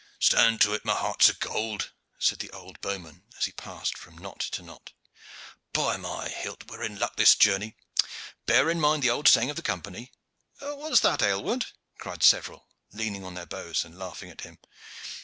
[0.19, 4.17] "Stand to it, my hearts of gold," said the old bowman as he passed from
[4.17, 4.93] knot to knot.
[5.73, 6.63] "By my hilt!
[6.71, 7.75] we are in luck this journey.
[8.47, 10.11] Bear in mind the old saying of the Company."
[10.57, 11.67] "What is that, Aylward?"
[11.99, 14.57] cried several, leaning on their bows and laughing at him.